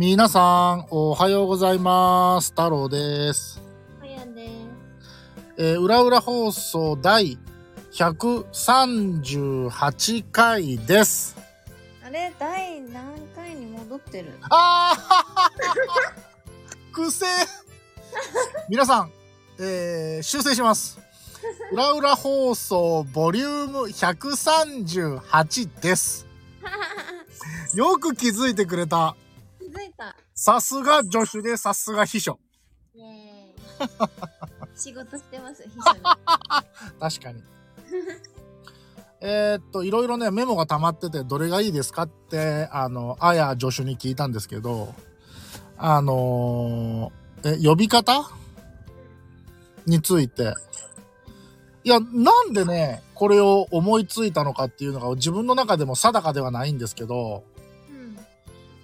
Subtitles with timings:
[0.00, 2.50] 皆さん、おはようございます。
[2.50, 3.60] 太郎です。
[3.98, 4.52] はやです。
[5.56, 7.36] えー、裏裏放送第
[7.90, 11.36] 138回です。
[12.06, 14.38] あれ第何回に戻ってる？
[14.50, 17.26] あーくせ
[18.68, 19.10] 皆さん、
[19.58, 21.00] えー、修正します。
[21.72, 26.24] 裏裏放送ボリューム138です。
[27.74, 29.16] よく気づいてくれた。
[30.40, 32.38] さすが助手でさすが秘書。
[32.94, 34.78] イエーイ。
[34.78, 36.00] 仕事してます、秘書で。
[37.00, 37.42] 確かに。
[39.20, 44.94] えーっと、いろいろね、メモが溜まってて、どれがいいですかって、あの、あや助手に聞いたんですけど、
[45.76, 48.30] あのーえ、呼び方？
[49.86, 50.54] について。
[51.82, 57.57] いや、なんでね、これを思いついたのかっていうのが自分の中でも定かではないんですけど、うん。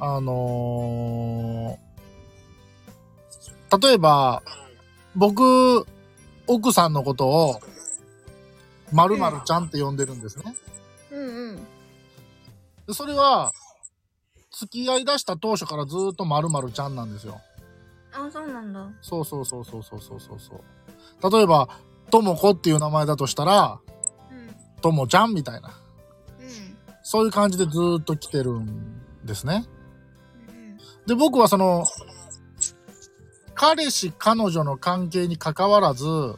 [0.00, 1.88] あのー
[3.80, 4.42] 例えば、
[5.14, 5.86] 僕、
[6.46, 7.60] 奥さんのことを、
[8.92, 10.56] まるまるちゃんって呼んでるんですね。
[11.12, 11.56] うんうん。
[12.86, 13.52] でそれは、
[14.50, 17.40] 付き合い出した当初からずーっとまるまるちゃんなんですよ。
[18.12, 18.88] あ、そうなんだ。
[19.02, 21.32] そうそうそうそうそうそうそうそう。
[21.32, 21.68] 例えば、
[22.10, 23.80] ともこっていう名前だとしたら、
[24.30, 24.80] うん。
[24.80, 25.68] ともちゃんみたいな。
[25.68, 25.74] うん。
[27.02, 29.66] そういう感じでずーっと来てるんですね。
[31.08, 31.14] うん。
[31.14, 31.86] で、僕はその、
[33.54, 36.36] 彼氏、彼女の関係に関わらず、う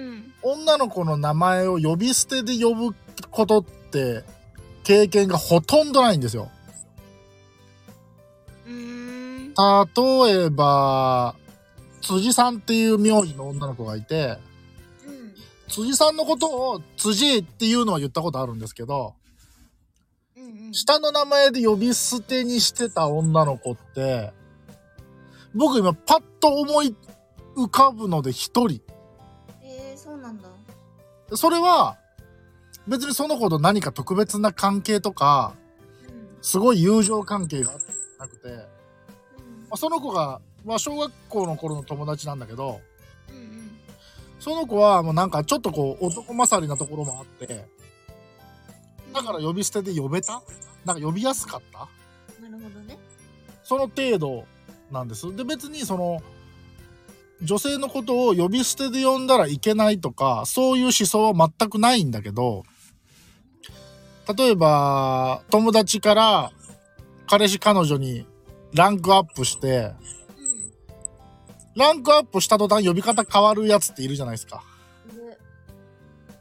[0.00, 0.32] ん。
[0.42, 2.96] 女の子の名前を呼び捨てで呼ぶ
[3.30, 4.24] ことって、
[4.82, 6.50] 経験がほとんどないんですよ。
[9.58, 11.34] 例えば、
[12.00, 14.38] 辻さんっていう名字の女の子がいて、
[15.06, 15.34] うん。
[15.68, 19.14] 辻さんのことを辻っていうのは言ったことあるんですけど。
[20.72, 24.32] 下の名前で呼び捨てにしてた女の子って、
[25.54, 26.94] 僕今パッと思い
[27.56, 28.80] 浮かぶので一人。
[29.62, 30.48] えー、そうなんだ。
[31.34, 31.98] それは、
[32.86, 35.54] 別にその子と何か特別な関係とか、
[36.08, 36.42] うん。
[36.42, 37.86] すごい友情関係があって
[38.18, 38.66] なくて、
[39.76, 42.80] その子が、まあ、小学校の頃の友達なんだけど。
[44.38, 47.66] その子はもうなんかちょっとこう男勝りなところもあって、
[49.18, 50.42] だから呼び捨てで呼べた？
[50.84, 51.88] なんか呼びやすかった？
[52.40, 52.96] なるほどね。
[53.64, 54.46] その程度
[54.92, 55.34] なんです。
[55.34, 56.22] で、別にその、
[57.42, 62.64] 女性のことを呼び捨てで呼んだらいけないとか、そういう思想は全くないんだけど、
[64.36, 66.52] 例えば、友達から
[67.26, 68.26] 彼氏彼女に
[68.72, 69.94] ランクアップして、
[71.76, 71.80] うん。
[71.80, 74.62] ランクアップした途端呼び方変わるやつっているじゃないですか。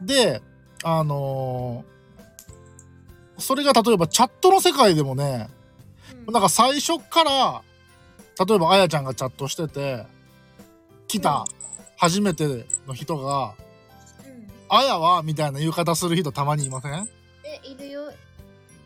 [0.00, 0.42] で、で、
[0.84, 1.97] あのー
[3.38, 5.48] それが例えばチャットの世界でもね、
[6.26, 6.32] うん。
[6.34, 7.62] なんか最初から、
[8.44, 10.06] 例えばあやちゃんがチャットしてて、
[11.06, 11.44] 来た
[11.96, 13.54] 初めての人が、
[14.24, 14.48] うん。
[14.68, 17.08] あやはみたいな言い方する人たまにいません？
[17.44, 18.12] え、いるよ。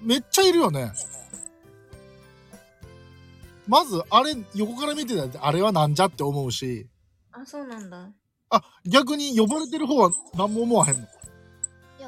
[0.00, 0.92] めっちゃいるよね。
[3.68, 6.88] まず、あれ、横から見てたら、あれはなんじゃって思うし、
[7.30, 8.10] あ、そうなんだ。
[8.50, 11.06] あ、逆に呼ばれてる方は何も思わへんの？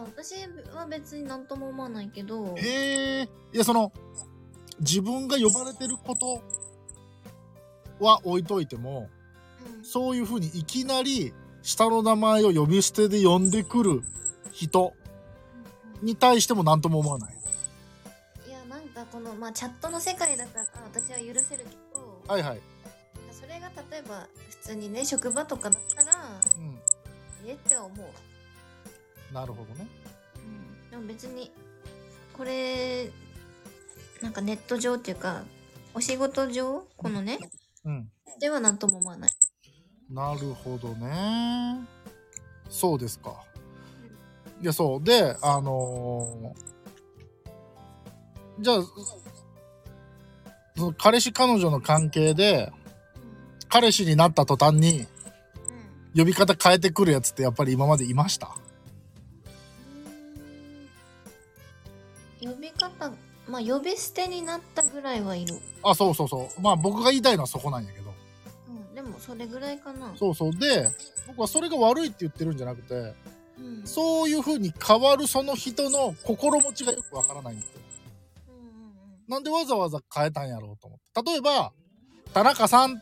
[0.04, 0.34] 私
[0.74, 2.54] は別になんとも思わないけど。
[2.56, 3.28] へえ。
[3.52, 3.92] いや、その、
[4.80, 6.42] 自分が呼ばれてること
[8.04, 9.08] は置いといても、
[9.78, 9.84] うん。
[9.84, 11.32] そういうふうにいきなり
[11.62, 14.02] 下の名前を呼び捨てで呼んでくる
[14.52, 14.92] 人
[16.02, 17.36] に対しても何とも思わない。
[18.48, 22.60] いやなんかこのまあチャットの世界だから私は許せるけど、はいはい。
[23.32, 26.78] それが例えば普通にね職場とかだったらうん。
[27.46, 27.52] え？
[27.52, 27.90] って思う、
[29.32, 29.86] なるほどね。
[30.36, 30.38] う
[30.88, 31.50] ん、でも別に
[32.36, 33.10] これ
[34.22, 35.42] なんかネット上っていうか
[35.94, 37.38] お仕事上このね
[37.84, 38.08] うん。
[38.40, 39.30] ではなんとも思わない
[40.10, 41.80] なるほどね。
[42.68, 43.34] そうですか。
[44.60, 45.04] いや、そう。
[45.04, 48.82] で、あのーじゃあ、
[50.76, 52.72] その彼氏彼女の関係で、
[53.68, 55.06] 彼氏になった途端に
[56.14, 58.54] うん、呼び方変えてくるやつってやっぱり今までいました？
[63.54, 65.54] まあ呼び捨てになったぐらいはいる、
[65.84, 66.60] あ、そうそうそう。
[66.60, 68.12] まあ僕が言いたいのはそこなんやけど。
[68.68, 70.58] うん、でもそれぐらいかなそうそう。
[70.58, 70.90] で、
[71.28, 73.14] 僕はそれが悪いって言ってるんじゃなくて、
[73.56, 77.80] うんそういう風に変わるその人の心持ちがよくわからないんですよ。
[78.48, 78.64] うんうん
[79.28, 81.32] なんでわざわざ変えたんやろうと思って。
[81.32, 81.72] 例えば、
[82.32, 82.96] 田中さんっ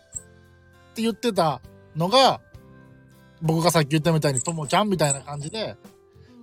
[0.95, 1.63] て言ってた
[1.97, 2.43] のが、
[3.41, 5.93] 僕がさっき言ったみたいにともちゃんみたいな感じで、うん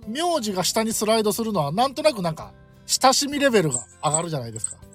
[0.08, 2.52] 名字が下にスライドするのはなんとなくなんか、
[2.90, 4.76] 親しみレベルが上がるじゃないですか。
[4.82, 4.90] うん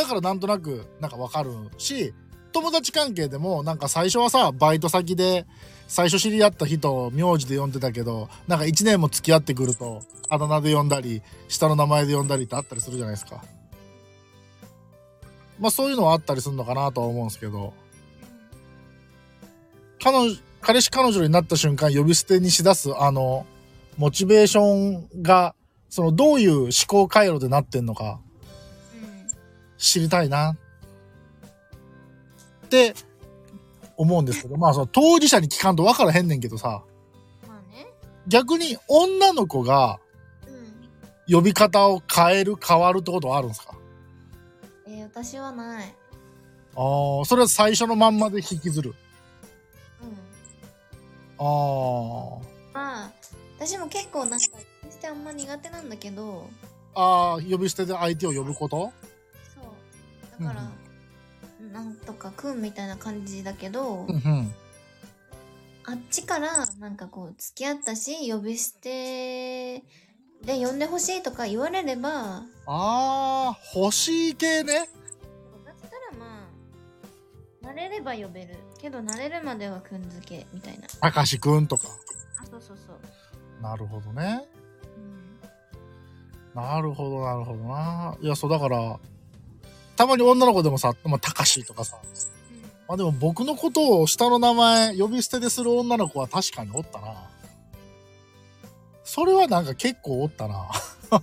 [0.00, 2.14] だからなんとなくなんかわかるし、
[2.52, 5.46] 友達関係でもなんか最初はさ、バイト先で
[5.88, 13.44] 最初知り合った人を名字で呼んでたけど、なんか1年も付き合ってくると、あだ名で呼んだり、下の名前で呼んだりってあったりするじゃないですか。
[15.58, 17.74] まあそういうのはあったりするのかなとは思うんですけど、
[20.02, 23.44] 彼女、彼氏彼女になった瞬間呼び捨てにしだすあの、
[23.98, 25.54] モチベーションが、
[25.90, 28.20] そのどういう思考回路でなってんのか
[28.94, 29.28] うん
[29.76, 30.56] 知りたいな。
[32.64, 32.94] って
[33.96, 36.84] 思うんですけど、まあその当事者に聞かんと分からへんねんけどさ、
[37.46, 37.86] まあね。
[38.28, 39.98] 逆に女の子が
[41.28, 41.34] うん。
[41.34, 43.74] 呼び方を変える、変わるってことはあるんですか？
[44.86, 45.94] えー、私はない。
[46.76, 48.94] ああ、それは最初のまんまで引きずる。
[50.00, 51.46] うん。
[51.46, 52.38] あ
[52.72, 53.12] まあ
[53.58, 54.46] 私も結構なんか
[55.00, 56.48] てあんま苦手なんだけど
[56.94, 57.00] あ。
[57.00, 58.92] ああ、呼び捨てで相手を呼ぶこと？
[59.54, 59.60] そ
[60.40, 60.70] うだから、
[61.72, 64.54] なんとかくんみたいな感じだけど、うんうん。
[65.86, 69.78] あっちからなんかこう付き合ったし呼び捨て
[70.44, 74.88] で呼んでほしいとか言われればああ、欲しい系ね。
[75.66, 76.48] だったらま
[77.64, 81.88] あ慣れれば呼べるけど慣れるまではくんづけみたいなたかしくんとか。
[82.40, 84.44] あそうそうそうなるほどね。
[86.54, 88.16] うんなるほど、なるほどな。
[88.20, 88.98] いや、そう、だから、
[89.96, 91.98] たまに女の子でもさ、まあ、たかしとかさ、
[92.88, 97.28] まあでも僕のことを下の名前呼び捨てでする女の子は確かにおったな。
[99.04, 100.68] それはなんか結構おったな。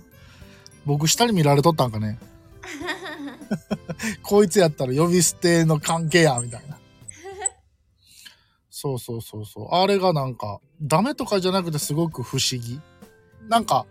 [0.86, 2.18] 僕下に見られとったんかね。
[4.22, 6.78] こいつやったら呼び捨ての関係や、みたいな。
[8.70, 9.68] そうそうそうそう。
[9.74, 12.80] あれがなんか、ダメとかじゃなくてすごく不思議。
[13.48, 13.86] なんか、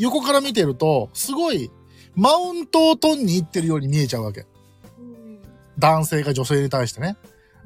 [0.00, 1.70] 横から見てると、すごい、
[2.14, 4.46] マウントを取んに行ってるように見えちゃうわけ。
[4.98, 5.38] うん
[5.78, 7.16] 男性が女性に対してね。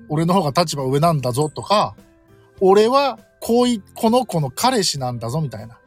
[0.09, 1.95] 俺の方が立場上なんだぞとか、
[2.61, 5.79] 俺はこうい、この子の彼氏なんだぞみたいな。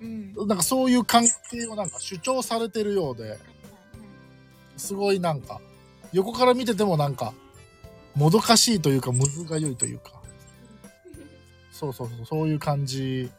[0.00, 3.38] うんなんかそういう関係をなんか主張されてるようで、
[4.78, 5.60] すごいなんか、
[6.14, 7.34] 横から見ててもなんか、
[8.14, 10.12] もどかしいというか、むずがゆいというか、
[11.70, 13.30] そうそうそう、そういう感じ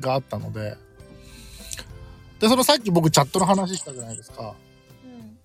[0.00, 0.76] があったので、
[2.40, 4.54] で、そのさっき僕チャットの話したじゃないですか。
[5.04, 5.38] うん。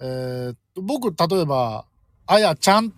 [0.00, 1.84] えーっと、僕、例えば、
[2.26, 2.90] あやちゃんっ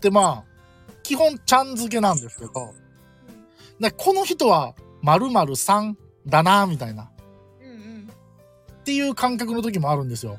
[0.00, 0.54] てまあ、
[1.02, 2.74] 基本ちゃん付けなんですけど、
[3.78, 7.10] でこの人は〇〇さんだな、みたいな、
[7.60, 8.08] うんうん
[8.80, 10.38] っていう感覚の時もあるんですよ。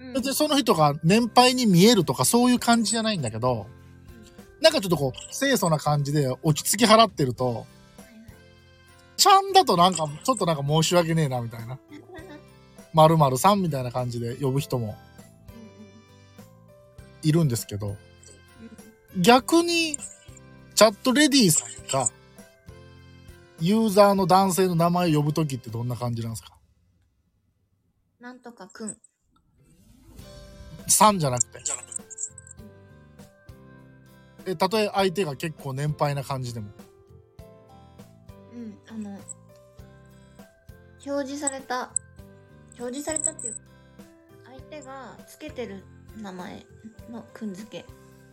[0.00, 3.66] うん別にその人が年配に見えるとかそういう感じじゃないんだけど、
[4.60, 7.66] なんかちょっとこう、清楚な感じで落ち着き払ってると、
[9.16, 11.78] ちゃんだとなんか、ちょっとなんか申し訳ねえな、みたいな。
[12.92, 14.96] 〇〇さんみたいな感じで呼ぶ人も
[17.22, 17.96] いるんですけど、
[19.16, 19.96] 逆に、
[20.74, 22.08] チャットレディーさんが、
[23.60, 26.58] ユーザーの男性の名前を呼ぶときってどんな感じなんですか？
[28.20, 28.96] なんとかくん
[30.88, 31.60] さんじゃなくて。
[34.46, 36.68] え、たとえ相手が結構年配な感じでも。
[38.64, 39.18] うんあの
[41.06, 41.90] 表示された
[42.78, 43.54] 表示されたっていう
[44.46, 45.84] 相手がつけてる
[46.20, 46.64] 名前
[47.10, 47.84] のくんづけ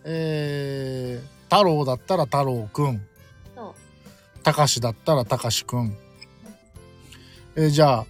[0.04, 3.02] えー、太郎だったら太郎くん。
[3.56, 3.76] と
[4.42, 5.96] たかしだったらたかしくん。
[7.56, 8.06] えーじゃあ、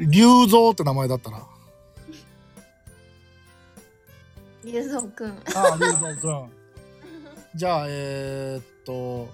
[0.00, 1.46] 龍蔵って名前だったら？
[4.64, 6.50] 龍蔵くんああ、龍蔵くん。
[7.54, 9.28] じゃあ、えー、っと、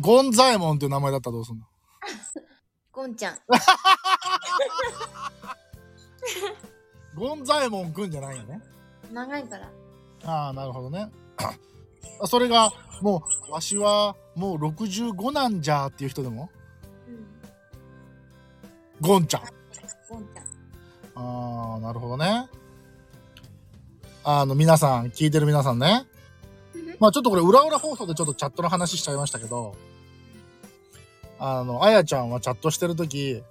[0.00, 1.64] ゴンザエモンっていう名前だったらどうすんの？
[2.92, 3.38] ゴンちゃん
[7.14, 8.60] ゴンザエモンくんじゃないよね。
[9.12, 9.68] 長いから
[10.24, 11.10] ああ、なるほどね。
[12.20, 16.50] あ それが、もう、わしはもう65なんじゃっていう人でも、
[17.08, 17.26] うん
[19.00, 19.42] ゴンちゃん。
[20.10, 20.44] ゴンちゃん
[21.20, 22.48] ああ、なるほどね。
[24.24, 26.07] あの、皆さん、聞いてる皆さんね。
[27.00, 29.74] まあちょっとこれ、裏裏放送でちょっとチャットの話しちゃいましたけど、
[31.38, 33.42] あの、あやちゃんはチャットしてるとき、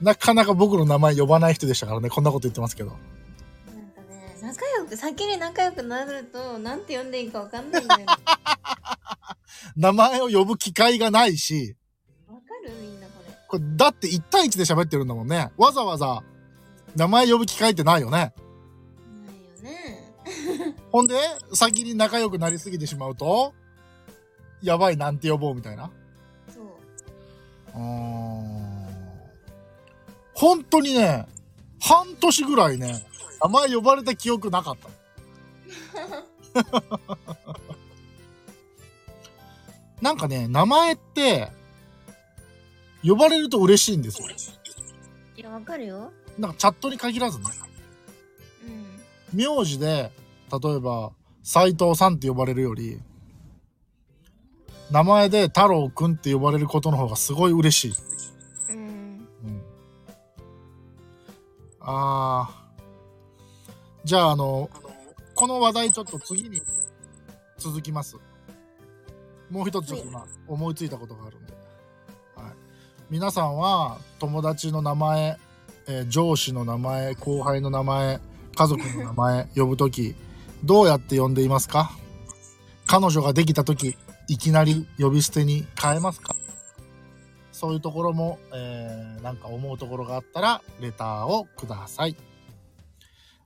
[0.00, 2.90] なかなか僕の名前呼ばない人でしたからね、こんなこと言ってますけど。
[2.90, 8.06] なんかね仲良く先に仲良くなるとなんて呼んでいいかわかんないんだよね
[9.76, 11.76] 名前を呼ぶ機会がないし、
[12.28, 12.74] わかる？
[12.80, 15.52] みんなこれこれ、だって1対1で喋ってるんだもんね。
[15.56, 16.22] わざわざ、
[16.96, 18.16] 名前呼ぶ機会ってないよね。
[18.18, 19.91] ないよね
[20.92, 21.16] ほんで、
[21.52, 23.54] 先に仲良くなりすぎてしまうと、
[24.62, 25.90] やばい、なんて呼ぼうみたいな？
[26.48, 26.64] そう
[27.74, 28.72] うーん
[30.34, 31.26] 本当にね、
[31.80, 33.06] 半年ぐらいね、
[33.42, 34.88] 名前呼ばれた記憶なかった。
[40.00, 41.50] なんかね、名前って、
[43.04, 44.28] 呼ばれると嬉しいんですよ。
[45.36, 46.12] いや、わかるよ。
[46.38, 47.44] なんかチャットに限らずね。
[49.32, 49.38] うん。
[49.38, 50.10] 名字で、
[50.60, 53.00] 例えば、斎藤さんって呼ばれるより、
[54.90, 57.94] 名前で太郎くんって呼ばれることの方がすごい嬉し
[58.68, 58.74] い。
[58.74, 58.78] うん。
[58.78, 59.62] うん。
[61.80, 62.62] あー。
[64.04, 64.68] じゃあ、あの、
[65.34, 66.60] この話題ちょっと次に
[67.56, 68.16] 続きます。
[69.50, 71.52] もう一つちょっと今思いついたことがあるんで。
[72.36, 72.52] はい。
[73.08, 75.38] 皆さんは友達の名前、
[75.86, 78.20] えー上司の名前、後輩の名前、
[78.54, 80.14] 家族の名前呼ぶとき、
[80.64, 81.90] どうやって呼んでいますか？
[82.86, 83.96] 彼女ができたとき、
[84.28, 86.34] いきなり呼び捨てに変えますか？
[87.52, 92.16] そういうところも、えーなんか思うところがあったら、レターをください。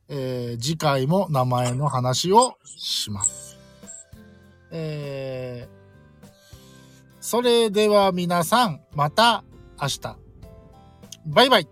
[0.08, 3.58] えー次回も名前の話をします。
[4.70, 5.76] えー
[7.20, 9.42] それでは皆さん、また
[9.82, 10.16] 明日。
[11.26, 11.68] バイバイ。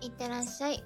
[0.00, 0.84] いってらっしゃい。